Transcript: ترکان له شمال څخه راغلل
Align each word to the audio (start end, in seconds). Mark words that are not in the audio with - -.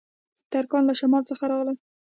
ترکان 0.51 0.83
له 0.87 0.93
شمال 0.99 1.23
څخه 1.29 1.43
راغلل 1.51 1.77